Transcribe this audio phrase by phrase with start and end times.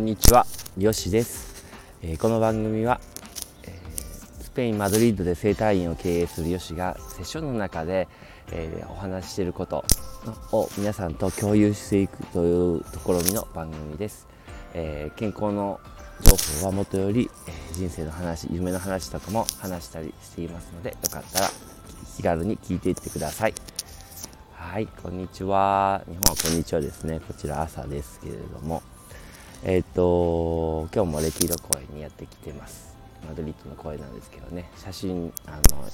[0.00, 0.46] こんにちは、
[0.78, 1.62] よしです、
[2.00, 3.02] えー、この番組は、
[3.64, 8.08] えー、スペイン・マドリードで整体院を経営するよしがセッションの中で、
[8.50, 9.84] えー、お話ししていること
[10.52, 14.26] を皆さんと共有していくというところの番組です、
[14.72, 15.80] え健康の
[16.22, 21.50] 情報はもとより、え人生の話夢の話とかも話したりしていますのでよかったら
[22.16, 23.54] 気軽に聞いていってください。
[24.54, 26.00] はいこんにちは。
[26.06, 27.20] 日本はこんにちはですね。
[27.20, 28.82] こちら朝ですけれども。
[29.62, 32.96] えっ、ー、と今日もレキーロ公園にやってきてます。
[33.28, 34.70] マドリッドの公園なんですけどね。
[34.78, 35.84] 写真あの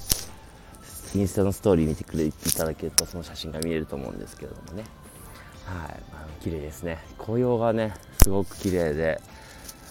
[1.17, 4.85] インスタのストーリー見てくれていただけるとその写真が見えると思うんですけれどもね。
[5.65, 6.03] はい。
[6.13, 6.99] あの綺麗ですね。
[7.19, 9.21] 紅葉がねすごく綺麗で。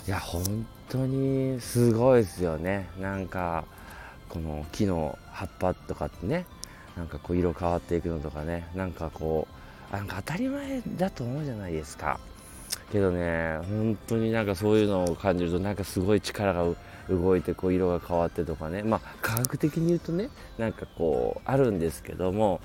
[0.08, 2.88] いや本当にすごいですよね。
[2.98, 3.66] なんか
[4.30, 6.46] この木の葉っぱとかってね。
[6.96, 8.70] なんかこう色変わっていくのとかね。
[8.74, 9.50] なんかこ
[9.92, 12.22] うなんか当たり前だと思うじゃないですか。
[12.92, 16.66] けどね本当になんかそういうのを感じるとなんかすごい力が
[17.10, 22.62] 動いてこう色が変わってとかねまあ科学的に言うとねなんかこうあるんですけども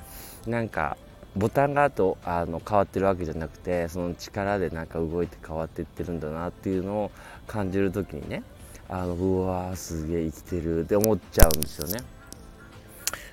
[0.46, 0.96] なんか
[1.36, 7.10] ボタンがあとあの変わってるわけじゃなくてその力でなんか動いて変わっていってるんだなっていうのを
[7.46, 8.42] 感じる時にね
[8.88, 12.00] あのうわーすげえ生きてるって思っちゃうんですよね。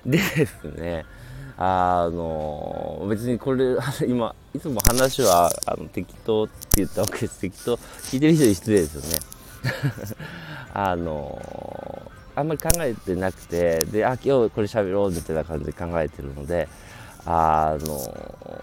[0.06, 1.04] でですね
[1.60, 7.40] あの別にこれ今いつも話はあの適当って言ったわけです。
[7.40, 7.76] 適当。
[7.76, 9.08] 聞いてる人に失礼ですよね。
[10.72, 16.68] あのあんまり考えてなくてであ今日これ喋ろうみたいな感じで考えてるので
[17.26, 18.62] あの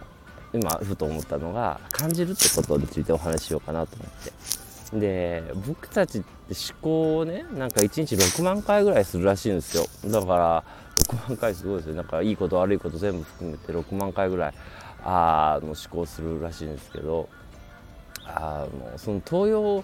[0.54, 4.65] 今ふと思ったのが感じるってことについてお話ししようかなと思って。
[4.94, 6.28] で僕たちって
[6.72, 9.86] 思考をねなんか1日6万回ぐらいするらしいんですよ。
[10.12, 10.64] だから
[11.10, 11.96] 6万回すごいですよ。
[11.96, 14.54] なんかいいこと悪いこと全部含めて6万回ぐらい
[15.04, 17.30] あの思考するらしいんですけど
[18.26, 19.84] あのその東洋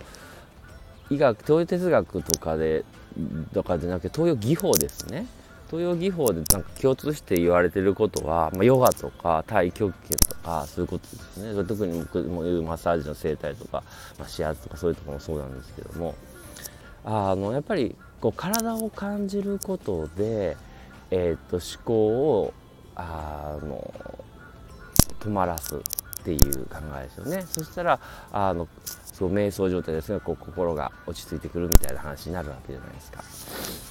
[1.09, 2.85] 医学東洋哲学とかで
[3.53, 5.25] とかじゃなくて東洋技法ですね。
[5.69, 11.63] 東洋技法でなんか共通して言われてることは、まあ、ヨガとか太極拳とかそういうことですね。
[11.63, 13.83] 特に僕も言うマッサージの整体とか、
[14.17, 16.15] まあ、指圧とかそういうところもそうなんですけども。
[17.03, 20.55] あのやっぱりこう体を感じることで
[21.11, 22.53] えー、と思考を
[22.95, 23.93] あの
[25.19, 27.43] 止まらすっていう考えですよね。
[27.45, 27.99] そしたら
[28.31, 28.67] あの
[29.21, 33.23] そう瞑想状態ですがこう心が落ち着いてくるみたいな話になるわけじゃないですか。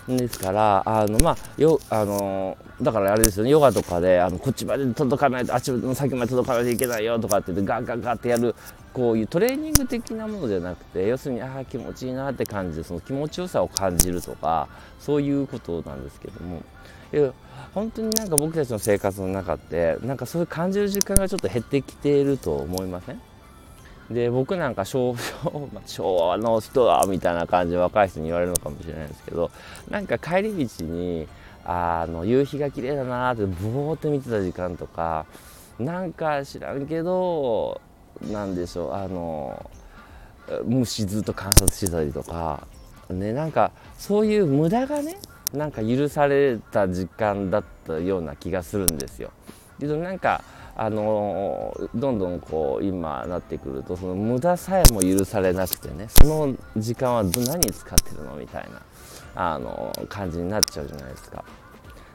[0.08, 3.50] ですからあのまあよあのだからあれですよね。
[3.50, 8.56] ヨガとかであのこっちまで届かないとあっちの先まで届かないといけないよとかって言ってガンガンガンってやる
[8.92, 14.66] こういうトレーニング的なものじゃなくて要するにああ気持ちいいなって感じでその気持ちよさを感じるとか
[14.98, 16.60] そういうことなんですけども。
[17.74, 23.20] 本当になんか僕たちの生活の中ってなんかそういう感じる時間がちょっと減ってきていると思いません？
[24.10, 25.15] で僕なんか 昭
[25.87, 29.50] 和の人はみたいな感じで若い人に言われるのかもしれないですけど
[29.88, 31.28] なんか帰り道に
[31.65, 35.26] あの夕日が綺麗だなってぼーって見てた時間とか
[35.78, 37.81] なんか知らんけど
[38.21, 39.71] なんでしょうあの
[40.65, 42.66] 虫ずっと観察してたりとか
[43.09, 45.19] ねなんかそういう無駄がね
[45.53, 49.31] なんか許された時間だったような気がするんですよ。
[49.80, 50.42] けどなんか
[50.76, 58.80] あのどんどんこう今なってくるとその無駄さえも許されなくてねその時間は何使ってるのみたいな
[59.34, 61.44] あの感じになっちゃうじゃないですか。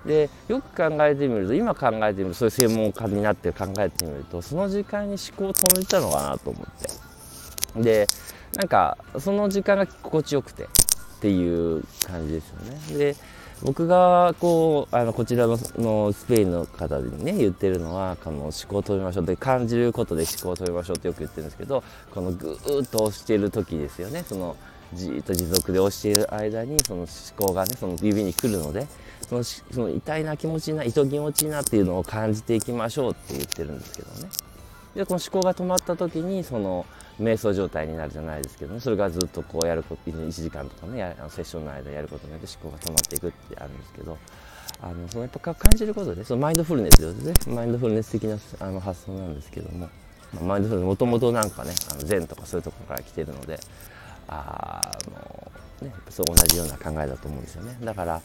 [0.05, 8.07] でよく考えてみると今考えてみるとそういう専門家になって考えてみるとその時間に思考を止めたのかなと思ってで
[8.55, 10.67] なんかその時間が心地よくてっ
[11.21, 12.97] ていう感じですよね。
[12.97, 13.15] で
[13.63, 21.83] 僕がこうあのこちらののスペインの方にね言ってるのはこの思考を止めましょうって感じることで思考を止めましょうってよく言ってるんですけど
[22.13, 24.55] このぐーっと押してる時ですよねその
[24.94, 27.07] じっと持続で押している間にその思
[27.38, 28.88] 考がねその指に来るので
[29.27, 34.30] そのその痛いな気持ちいいな糸気持ちいいなっていうのを感じていきましょうって言ってるんですけどね。
[34.95, 36.86] でこの思考が止まった時にその
[37.19, 38.80] 瞑想状態になるじゃないですけどね。
[38.80, 44.18] それがずっとこうやること1時間とかねやセッションの間やることによって思考が止まっていくってあるんですけど。
[44.81, 49.89] あのそのやっぱ感じることでそのマインドフルネスですねマインドフルネス的なあの発想なんですけども、ま
[50.42, 53.59] あ、マインドフルネスもともとなんかねあの禅とかそういうところから来てるので
[54.27, 54.81] あ
[55.81, 57.77] の、ね、そう同じような考えだと思うんですよね。
[57.83, 58.21] だから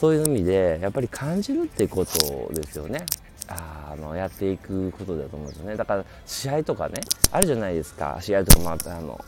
[0.00, 3.04] そういう意味でやっぱり感じるってことですよね。
[3.48, 5.76] あのやっていくことだと思うんですよね。
[5.76, 7.00] だから試合とかね
[7.30, 8.18] あるじゃないですか。
[8.20, 9.18] 試合とか、まあ、あの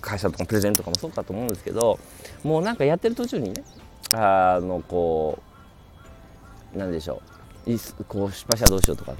[0.00, 1.98] 会社とかプレゼントとかもそうかと思うんですけど
[2.42, 3.64] もうなんかやってる途中にね
[4.12, 5.38] あのこ
[6.74, 7.32] うなんでしょう。
[8.08, 9.18] こう失敗したらどうしようとかね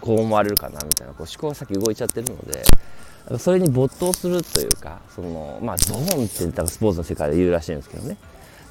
[0.00, 2.62] こう思われるかなみたいなこう思考が先動いちゃってるので
[3.38, 8.16] それに没頭するというかそのまあゾーンって多分スポーツの世界で言うらしいんですけどね。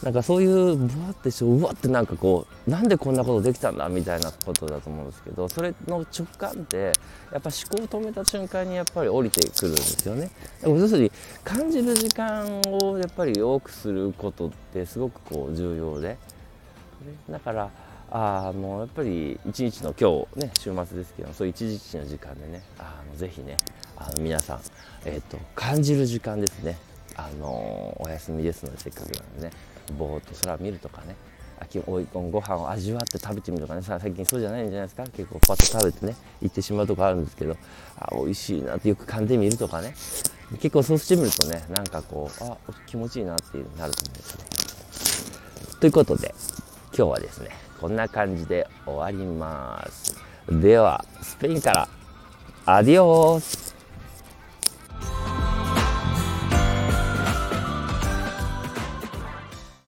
[0.04, 6.94] なんかそういうブワってしうわってなんかこうなんでこんなことできたんだみたいなことだと思うんですけどそれの直感って
[7.32, 10.30] やっぱ思考を止めた瞬間にやっぱり降りてくるんですよね。
[10.64, 11.12] 要するに
[11.44, 16.18] 感じる時間をやっぱり多くすることってすごくこう重要で。
[17.30, 17.70] だから
[18.12, 23.58] あもうやっぱり一日の今日ね週末ですけどそういう一日の時間でねあのぜひね
[23.96, 24.60] あの皆さん、
[25.06, 26.78] えーと、と感じる時間ですね。
[27.16, 29.52] あのお休みですのでせっかくなのでね。
[29.94, 31.16] ぼーっと空を見るとかね。
[31.62, 33.82] 秋おいこんご飯を味わって食べてみるとかね。
[33.82, 35.04] 最近そうじゃないんじゃないですか？
[35.04, 37.58] 結構パッと食べてね行ってしまうとこあるんですけど。
[37.98, 39.94] あ美味しいなってよく噛んでみるとかね。
[40.62, 42.58] 結構そうしてみるとねなんかこうあ
[42.88, 44.46] 気持ちいいなっていうなると思うんですね。
[45.82, 46.34] ということで
[46.98, 47.50] 今日はですね
[47.80, 50.16] こんな感じで終わります。
[50.50, 51.90] ではスペインから
[52.66, 53.69] アディオース。